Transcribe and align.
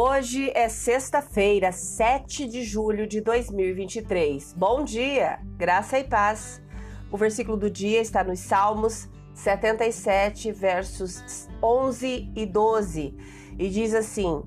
Hoje 0.00 0.52
é 0.54 0.68
sexta-feira, 0.68 1.72
7 1.72 2.46
de 2.46 2.62
julho 2.62 3.04
de 3.04 3.20
2023. 3.20 4.52
Bom 4.56 4.84
dia, 4.84 5.40
graça 5.56 5.98
e 5.98 6.04
paz. 6.04 6.62
O 7.10 7.16
versículo 7.16 7.56
do 7.56 7.68
dia 7.68 8.00
está 8.00 8.22
nos 8.22 8.38
Salmos 8.38 9.08
77, 9.34 10.52
versos 10.52 11.48
11 11.60 12.30
e 12.36 12.46
12, 12.46 13.12
e 13.58 13.68
diz 13.68 13.92
assim: 13.92 14.40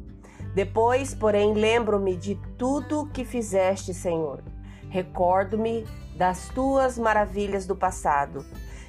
Depois, 0.55 1.13
porém, 1.13 1.53
lembro-me 1.53 2.15
de 2.15 2.39
tudo 2.57 3.09
que 3.13 3.25
fizeste, 3.25 3.93
Senhor. 3.93 4.41
Recordo-me 4.87 5.85
das 6.15 6.47
tuas 6.47 6.97
maravilhas 6.97 7.67
do 7.67 7.75
passado. 7.75 8.45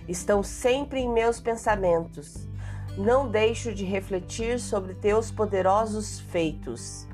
Estão 0.06 0.44
sempre 0.44 1.00
em 1.00 1.12
meus 1.12 1.40
pensamentos 1.40 2.51
não 2.96 3.26
deixo 3.26 3.72
de 3.72 3.84
refletir 3.84 4.60
sobre 4.60 4.94
teus 4.94 5.30
poderosos 5.30 6.20
feitos. 6.20 7.06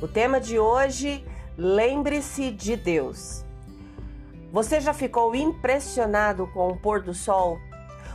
O 0.00 0.08
tema 0.08 0.40
de 0.40 0.58
hoje, 0.58 1.24
lembre-se 1.56 2.50
de 2.50 2.76
Deus. 2.76 3.44
Você 4.52 4.80
já 4.80 4.92
ficou 4.92 5.34
impressionado 5.34 6.46
com 6.48 6.68
o 6.68 6.76
pôr 6.76 7.02
do 7.02 7.14
sol? 7.14 7.58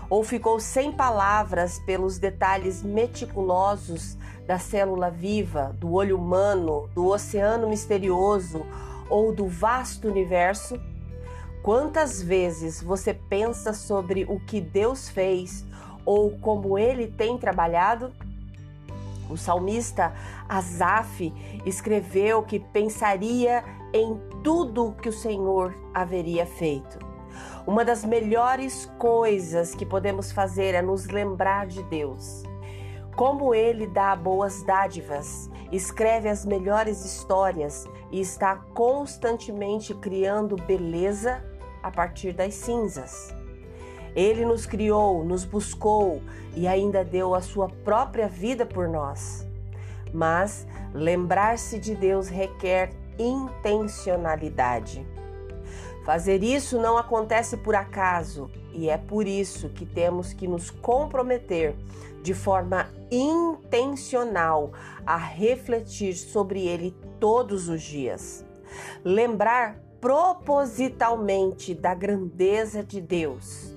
Ou 0.10 0.24
ficou 0.24 0.60
sem 0.60 0.92
palavras 0.92 1.80
pelos 1.80 2.18
detalhes 2.18 2.84
meticulosos 2.84 4.18
da 4.46 4.60
célula 4.60 5.10
viva, 5.10 5.74
do 5.80 5.94
olho 5.94 6.18
humano, 6.18 6.90
do 6.94 7.08
oceano 7.08 7.70
misterioso 7.70 8.66
ou 9.10 9.34
do 9.34 9.48
vasto 9.48 10.10
universo? 10.10 10.78
Quantas 11.64 12.22
vezes 12.22 12.82
você 12.82 13.14
pensa 13.14 13.72
sobre 13.72 14.26
o 14.26 14.40
que 14.40 14.60
Deus 14.60 15.08
fez 15.08 15.64
ou 16.06 16.32
como 16.40 16.78
ele 16.78 17.08
tem 17.08 17.38
trabalhado? 17.38 18.12
O 19.30 19.38
salmista 19.38 20.14
Asaf 20.48 21.34
escreveu 21.66 22.44
que 22.44 22.60
pensaria 22.60 23.64
em 23.94 24.20
tudo 24.44 24.96
que 25.02 25.10
o 25.10 25.14
Senhor 25.14 25.74
haveria 25.94 26.46
feito. 26.46 27.00
Uma 27.66 27.86
das 27.86 28.04
melhores 28.04 28.92
coisas 28.98 29.74
que 29.74 29.86
podemos 29.86 30.32
fazer 30.32 30.74
é 30.74 30.82
nos 30.82 31.08
lembrar 31.08 31.68
de 31.68 31.84
Deus. 31.84 32.44
Como 33.16 33.54
ele 33.54 33.88
dá 33.88 34.16
boas 34.16 34.64
dádivas, 34.64 35.50
escreve 35.72 36.28
as 36.28 36.46
melhores 36.46 37.06
histórias 37.06 37.88
e 38.12 38.20
está 38.20 38.56
constantemente 38.74 39.94
criando 39.94 40.56
beleza 40.56 41.44
a 41.84 41.92
partir 41.92 42.34
das 42.34 42.54
cinzas. 42.54 43.34
Ele 44.16 44.46
nos 44.46 44.66
criou, 44.66 45.24
nos 45.24 45.46
buscou 45.46 46.22
e 46.56 46.68
ainda 46.68 47.04
deu 47.04 47.34
a 47.34 47.42
sua 47.42 47.70
própria 47.70 48.28
vida 48.28 48.66
por 48.66 48.88
nós. 48.88 49.48
Mas 50.14 50.68
lembrar-se 50.94 51.80
de 51.80 51.96
Deus 51.96 52.28
requer 52.28 52.92
intencionalidade. 53.18 55.06
Fazer 56.06 56.44
isso 56.44 56.80
não 56.80 56.98
acontece 56.98 57.56
por 57.58 57.76
acaso 57.76 58.50
e 58.74 58.90
é 58.90 58.98
por 58.98 59.28
isso 59.28 59.70
que 59.70 59.86
temos 59.86 60.34
que 60.34 60.48
nos 60.48 60.70
comprometer 60.70 61.76
de 62.24 62.34
forma 62.34 62.90
intencional 63.10 64.72
a 65.06 65.18
refletir 65.18 66.16
sobre 66.16 66.68
ele 66.68 66.96
todos 67.20 67.70
os 67.70 67.82
dias. 67.82 68.44
Lembrar 69.04 69.80
propositalmente 70.00 71.76
da 71.76 71.94
grandeza 71.94 72.84
de 72.84 73.00
Deus 73.00 73.71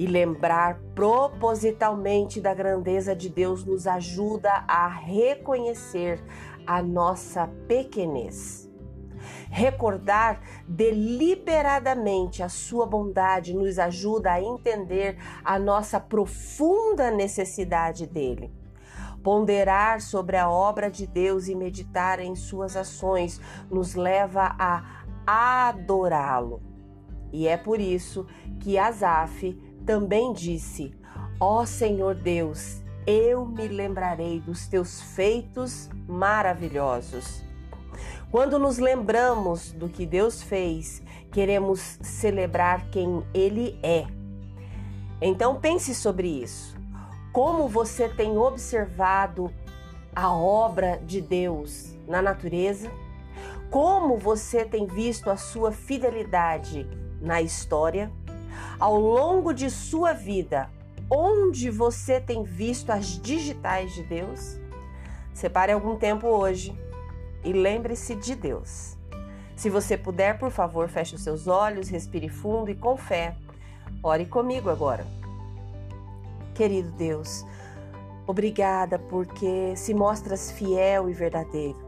e 0.00 0.06
lembrar 0.06 0.80
propositalmente 0.94 2.40
da 2.40 2.54
grandeza 2.54 3.14
de 3.14 3.28
Deus 3.28 3.66
nos 3.66 3.86
ajuda 3.86 4.64
a 4.66 4.88
reconhecer 4.88 6.24
a 6.66 6.82
nossa 6.82 7.46
pequenez. 7.68 8.66
Recordar 9.50 10.40
deliberadamente 10.66 12.42
a 12.42 12.48
sua 12.48 12.86
bondade 12.86 13.52
nos 13.52 13.78
ajuda 13.78 14.32
a 14.32 14.42
entender 14.42 15.18
a 15.44 15.58
nossa 15.58 16.00
profunda 16.00 17.10
necessidade 17.10 18.06
dele. 18.06 18.50
Ponderar 19.22 20.00
sobre 20.00 20.38
a 20.38 20.48
obra 20.48 20.90
de 20.90 21.06
Deus 21.06 21.46
e 21.46 21.54
meditar 21.54 22.20
em 22.20 22.34
suas 22.34 22.74
ações 22.74 23.38
nos 23.70 23.94
leva 23.94 24.56
a 24.58 25.04
adorá-lo. 25.26 26.62
E 27.30 27.46
é 27.46 27.58
por 27.58 27.78
isso 27.78 28.26
que 28.58 28.78
Asaf 28.78 29.69
também 29.86 30.32
disse: 30.32 30.92
Ó 31.38 31.60
oh 31.60 31.66
Senhor 31.66 32.14
Deus, 32.14 32.82
eu 33.06 33.44
me 33.44 33.66
lembrarei 33.66 34.40
dos 34.40 34.66
teus 34.66 35.00
feitos 35.00 35.88
maravilhosos. 36.06 37.42
Quando 38.30 38.58
nos 38.58 38.78
lembramos 38.78 39.72
do 39.72 39.88
que 39.88 40.06
Deus 40.06 40.42
fez, 40.42 41.02
queremos 41.32 41.98
celebrar 42.02 42.88
quem 42.90 43.24
Ele 43.34 43.78
é. 43.82 44.06
Então 45.20 45.60
pense 45.60 45.94
sobre 45.94 46.28
isso. 46.28 46.78
Como 47.32 47.68
você 47.68 48.08
tem 48.08 48.36
observado 48.38 49.52
a 50.14 50.32
obra 50.32 50.98
de 51.04 51.20
Deus 51.20 51.96
na 52.06 52.22
natureza? 52.22 52.90
Como 53.70 54.16
você 54.16 54.64
tem 54.64 54.86
visto 54.86 55.30
a 55.30 55.36
sua 55.36 55.70
fidelidade 55.72 56.88
na 57.20 57.40
história? 57.40 58.12
Ao 58.78 58.98
longo 58.98 59.52
de 59.52 59.70
sua 59.70 60.12
vida, 60.12 60.70
onde 61.10 61.70
você 61.70 62.20
tem 62.20 62.42
visto 62.44 62.90
as 62.90 63.20
digitais 63.20 63.92
de 63.92 64.02
Deus? 64.02 64.58
Separe 65.34 65.72
algum 65.72 65.96
tempo 65.96 66.26
hoje 66.26 66.76
e 67.44 67.52
lembre-se 67.52 68.14
de 68.14 68.34
Deus. 68.34 68.96
Se 69.56 69.68
você 69.68 69.96
puder, 69.96 70.38
por 70.38 70.50
favor, 70.50 70.88
feche 70.88 71.14
os 71.14 71.22
seus 71.22 71.46
olhos, 71.46 71.88
respire 71.88 72.28
fundo 72.28 72.70
e 72.70 72.74
com 72.74 72.96
fé. 72.96 73.36
Ore 74.02 74.24
comigo 74.24 74.70
agora. 74.70 75.06
Querido 76.54 76.90
Deus, 76.92 77.44
obrigada 78.26 78.98
porque 78.98 79.74
se 79.76 79.92
mostras 79.92 80.50
fiel 80.50 81.08
e 81.08 81.12
verdadeiro. 81.12 81.78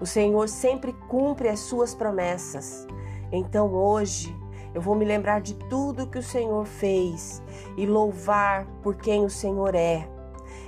O 0.00 0.06
Senhor 0.06 0.48
sempre 0.48 0.92
cumpre 1.08 1.48
as 1.48 1.60
suas 1.60 1.94
promessas. 1.94 2.86
Então 3.30 3.72
hoje 3.72 4.34
eu 4.74 4.80
vou 4.80 4.94
me 4.94 5.04
lembrar 5.04 5.40
de 5.40 5.54
tudo 5.54 6.06
que 6.06 6.18
o 6.18 6.22
Senhor 6.22 6.64
fez 6.64 7.42
e 7.76 7.86
louvar 7.86 8.66
por 8.82 8.96
quem 8.96 9.24
o 9.24 9.30
Senhor 9.30 9.74
é. 9.74 10.08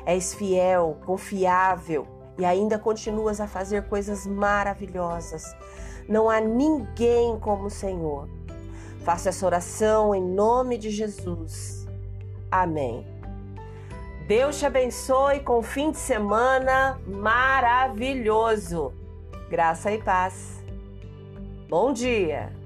És 0.05 0.35
fiel, 0.35 0.99
confiável 1.07 2.07
e 2.39 2.45
ainda 2.45 2.79
continuas 2.79 3.41
a 3.41 3.47
fazer 3.47 3.89
coisas 3.89 4.27
maravilhosas. 4.27 5.45
Não 6.09 6.29
há 6.29 6.41
ninguém 6.41 7.39
como 7.39 7.67
o 7.67 7.71
Senhor. 7.71 8.29
Faça 9.05 9.29
essa 9.29 9.47
oração 9.47 10.15
em 10.15 10.23
nome 10.23 10.79
de 10.79 10.91
Jesus. 10.91 11.87
Amém. 12.51 13.07
Deus 14.27 14.59
te 14.59 14.67
abençoe 14.67 15.41
com 15.41 15.59
um 15.59 15.63
fim 15.63 15.91
de 15.91 15.99
semana 15.99 17.01
maravilhoso. 17.07 18.93
Graça 19.51 19.93
e 19.93 20.03
paz. 20.03 20.63
Bom 21.69 21.93
dia! 21.93 22.62